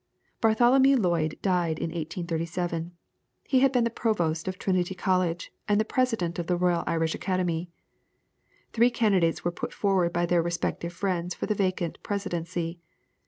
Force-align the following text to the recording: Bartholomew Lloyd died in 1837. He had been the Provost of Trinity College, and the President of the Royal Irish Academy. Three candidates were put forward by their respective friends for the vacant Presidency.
Bartholomew 0.41 0.97
Lloyd 0.97 1.37
died 1.43 1.77
in 1.77 1.91
1837. 1.91 2.91
He 3.43 3.59
had 3.59 3.71
been 3.71 3.83
the 3.83 3.91
Provost 3.91 4.47
of 4.47 4.57
Trinity 4.57 4.95
College, 4.95 5.51
and 5.67 5.79
the 5.79 5.85
President 5.85 6.39
of 6.39 6.47
the 6.47 6.57
Royal 6.57 6.83
Irish 6.87 7.13
Academy. 7.13 7.69
Three 8.73 8.89
candidates 8.89 9.45
were 9.45 9.51
put 9.51 9.71
forward 9.75 10.11
by 10.11 10.25
their 10.25 10.41
respective 10.41 10.91
friends 10.91 11.35
for 11.35 11.45
the 11.45 11.53
vacant 11.53 12.01
Presidency. 12.01 12.79